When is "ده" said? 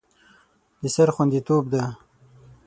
1.73-1.83